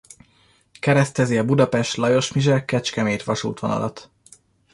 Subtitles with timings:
[0.79, 4.09] Keresztezi a Budapest–Lajosmizse–Kecskemét-vasútvonalat.